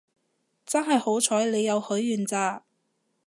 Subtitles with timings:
[0.65, 2.63] 真係好彩你有許願咋